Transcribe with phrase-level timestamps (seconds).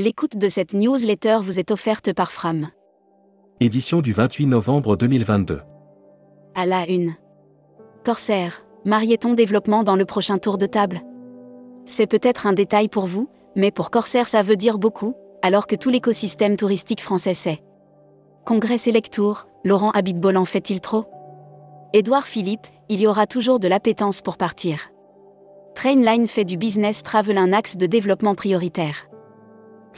[0.00, 2.68] L'écoute de cette newsletter vous est offerte par Fram.
[3.58, 5.60] Édition du 28 novembre 2022.
[6.54, 7.14] À la une.
[8.04, 11.00] Corsair, Marieton développement dans le prochain tour de table
[11.84, 15.74] C'est peut-être un détail pour vous, mais pour Corsair ça veut dire beaucoup, alors que
[15.74, 17.64] tout l'écosystème touristique français sait.
[18.46, 21.06] Congrès Selectour, Laurent Habitbol en fait-il trop?
[21.92, 24.92] Édouard Philippe, il y aura toujours de l'appétence pour partir.
[25.74, 29.08] Trainline fait du business travel un axe de développement prioritaire.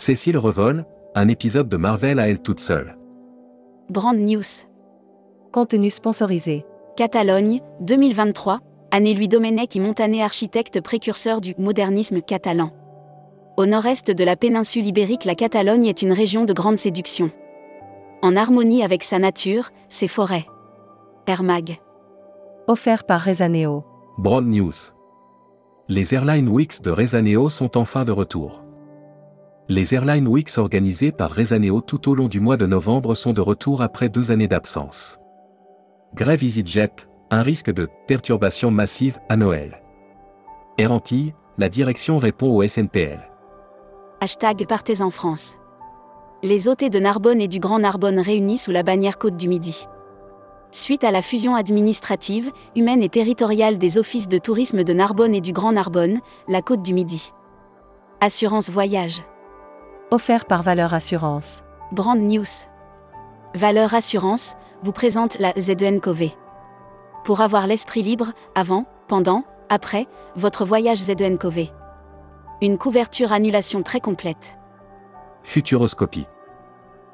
[0.00, 2.96] Cécile Revol, un épisode de Marvel à elle toute seule.
[3.90, 4.64] Brand News.
[5.52, 6.64] Contenu sponsorisé.
[6.96, 8.60] Catalogne, 2023,
[8.92, 12.70] année Louis Domenech et Montané architecte précurseur du modernisme catalan.
[13.58, 17.30] Au nord-est de la péninsule ibérique, la Catalogne est une région de grande séduction.
[18.22, 20.46] En harmonie avec sa nature, ses forêts.
[21.26, 21.76] Air Mag.
[22.68, 23.84] Offert par Rezaneo.
[24.16, 24.72] Broad News.
[25.88, 28.62] Les Airline Weeks de Rezaneo sont enfin de retour.
[29.70, 33.40] Les Airline Weeks organisées par Rezaneo tout au long du mois de novembre sont de
[33.40, 35.20] retour après deux années d'absence.
[36.12, 39.80] Grève EasyJet, un risque de perturbation massive à Noël.
[40.76, 40.98] Air
[41.56, 43.30] la direction répond au SNPL.
[44.20, 45.54] Hashtag Partez en France.
[46.42, 49.86] Les hôtés de Narbonne et du Grand Narbonne réunis sous la bannière Côte du Midi.
[50.72, 55.40] Suite à la fusion administrative, humaine et territoriale des offices de tourisme de Narbonne et
[55.40, 56.18] du Grand Narbonne,
[56.48, 57.30] la Côte du Midi.
[58.20, 59.22] Assurance Voyage.
[60.12, 61.62] Offert par Valeur Assurance.
[61.92, 62.66] Brand News.
[63.54, 66.30] Valeur Assurance vous présente la ZENCOV.
[67.24, 71.68] Pour avoir l'esprit libre, avant, pendant, après, votre voyage ZENCOV.
[72.60, 74.58] Une couverture annulation très complète.
[75.44, 76.26] Futuroscopie.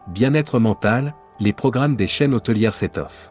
[0.07, 3.31] Bien-être mental, les programmes des chaînes hôtelières set-off.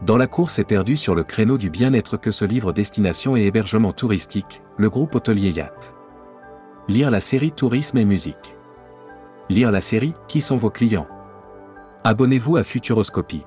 [0.00, 3.42] Dans la course est perdu sur le créneau du bien-être que se livre destination et
[3.42, 5.94] hébergement touristique, le groupe hôtelier Yacht.
[6.88, 8.56] Lire la série Tourisme et musique.
[9.48, 11.08] Lire la série Qui sont vos clients?
[12.04, 13.44] Abonnez-vous à Futuroscopie.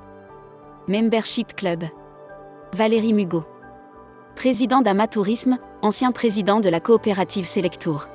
[0.87, 1.83] Membership Club.
[2.73, 3.45] Valérie Mugot.
[4.35, 8.07] Président d'Amatourisme, ancien président de la coopérative Selectour.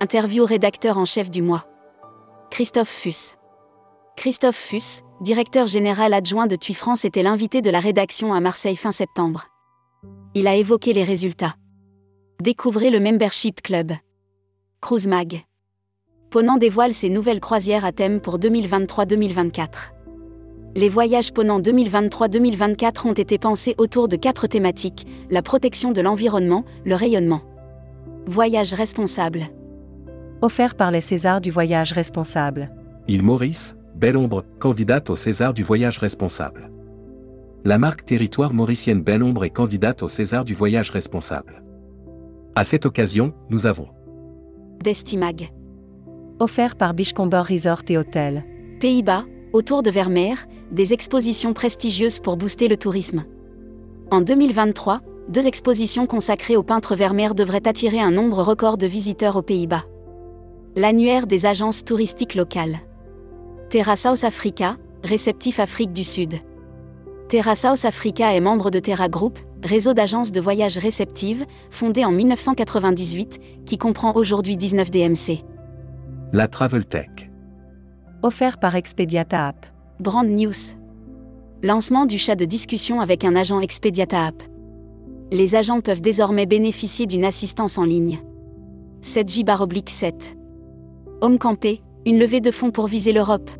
[0.00, 1.66] Interview rédacteur en chef du mois.
[2.50, 3.34] Christophe Fuss.
[4.16, 8.76] Christophe Fuss, directeur général adjoint de TUI France, était l'invité de la rédaction à Marseille
[8.76, 9.46] fin septembre.
[10.34, 11.54] Il a évoqué les résultats.
[12.40, 13.92] Découvrez le Membership Club.
[14.80, 15.42] Cruise Mag.
[16.32, 19.66] Ponant dévoile ses nouvelles croisières à thème pour 2023-2024.
[20.74, 26.64] Les voyages Ponant 2023-2024 ont été pensés autour de quatre thématiques la protection de l'environnement,
[26.86, 27.42] le rayonnement.
[28.24, 29.42] Voyage responsable.
[30.40, 32.70] Offert par les Césars du voyage responsable.
[33.08, 36.70] Il Maurice, Belle Ombre, candidate au César du voyage responsable.
[37.66, 41.62] La marque Territoire mauricienne Belle Ombre est candidate au César du voyage responsable.
[42.54, 43.88] À cette occasion, nous avons
[44.82, 45.52] Destimag.
[46.42, 48.44] Offert par Bichcomber Resort et Hôtel.
[48.80, 50.34] Pays-Bas, autour de Vermeer,
[50.72, 53.22] des expositions prestigieuses pour booster le tourisme.
[54.10, 59.36] En 2023, deux expositions consacrées au peintre Vermeer devraient attirer un nombre record de visiteurs
[59.36, 59.84] aux Pays-Bas.
[60.74, 62.80] L'annuaire des agences touristiques locales.
[63.70, 66.34] Terra South Africa, réceptif Afrique du Sud.
[67.28, 72.10] Terra South Africa est membre de Terra Group, réseau d'agences de voyage réceptives, fondé en
[72.10, 75.44] 1998, qui comprend aujourd'hui 19 DMC.
[76.32, 77.30] La Travel Tech.
[78.22, 79.66] Offert par Expediata App.
[80.00, 80.78] Brand News.
[81.62, 84.42] Lancement du chat de discussion avec un agent Expediata App.
[85.30, 88.20] Les agents peuvent désormais bénéficier d'une assistance en ligne.
[89.02, 90.34] 7J-7.
[91.20, 93.50] Home Campé, une levée de fonds pour viser l'Europe.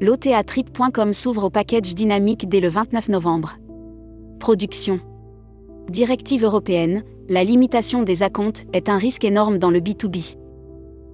[0.00, 3.58] L'OTAtrip.com s'ouvre au package dynamique dès le 29 novembre.
[4.40, 4.98] Production.
[5.88, 10.36] Directive européenne, la limitation des acomptes est un risque énorme dans le B2B.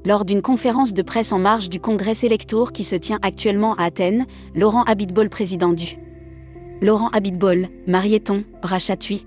[0.06, 3.84] Lors d'une conférence de presse en marge du congrès Selectour qui se tient actuellement à
[3.84, 5.98] Athènes, Laurent Habitbol, président du
[6.80, 9.26] Laurent Habitbol, Marieton, Rachatui.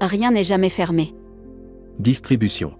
[0.00, 1.12] Rien n'est jamais fermé.
[1.98, 2.74] Distribution.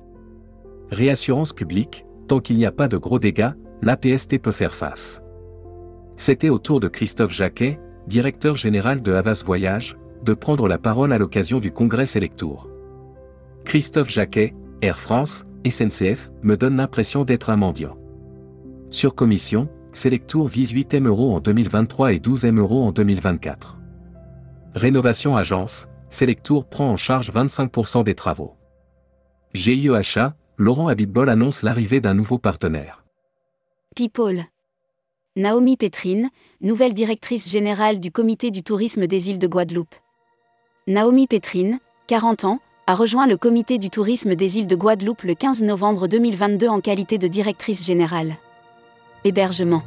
[0.93, 3.50] Réassurance publique, tant qu'il n'y a pas de gros dégâts,
[3.82, 5.20] l'APST peut faire face.
[6.14, 11.12] C'était au tour de Christophe Jacquet, directeur général de Havas Voyage, de prendre la parole
[11.12, 12.69] à l'occasion du congrès Selectour.
[13.64, 17.96] Christophe Jacquet, Air France, SNCF, me donne l'impression d'être un mendiant.
[18.88, 23.78] Sur commission, Selectour vise 8 M euros en 2023 et 12 M euros en 2024.
[24.74, 28.54] Rénovation agence, Selectour prend en charge 25% des travaux.
[29.54, 33.04] GIEHA, Laurent Habitbol annonce l'arrivée d'un nouveau partenaire.
[33.96, 34.44] People.
[35.36, 36.30] Naomi Pétrine,
[36.60, 39.94] nouvelle directrice générale du comité du tourisme des îles de Guadeloupe.
[40.86, 41.78] Naomi Pétrine,
[42.08, 46.09] 40 ans, a rejoint le comité du tourisme des îles de Guadeloupe le 15 novembre
[46.09, 48.35] 2022 en qualité de directrice générale.
[49.25, 49.82] Hébergement.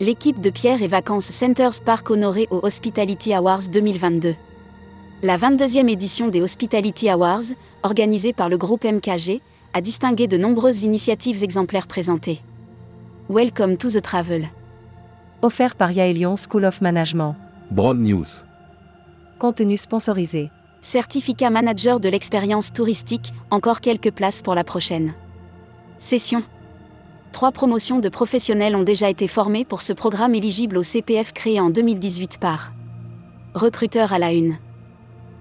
[0.00, 4.34] L'équipe de Pierre et Vacances Centers Park honorée aux Hospitality Awards 2022.
[5.22, 9.40] La 22e édition des Hospitality Awards, organisée par le groupe MKG,
[9.72, 12.40] a distingué de nombreuses initiatives exemplaires présentées.
[13.28, 14.48] Welcome to the Travel.
[15.42, 17.34] Offert par Yaelion School of Management.
[17.70, 18.44] Broad News.
[19.38, 20.50] Contenu sponsorisé.
[20.86, 25.14] Certificat manager de l'expérience touristique, encore quelques places pour la prochaine.
[25.98, 26.44] Session.
[27.32, 31.58] Trois promotions de professionnels ont déjà été formées pour ce programme éligible au CPF créé
[31.58, 32.72] en 2018 par
[33.54, 34.58] Recruteur à la une.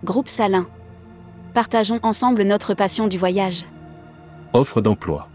[0.03, 0.65] Groupe Salin.
[1.53, 3.65] Partageons ensemble notre passion du voyage.
[4.51, 5.27] Offre d'emploi.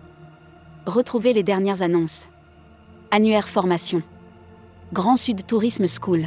[0.87, 2.27] Retrouvez les dernières annonces.
[3.13, 4.03] Annuaire formation.
[4.93, 6.27] Grand Sud Tourisme School.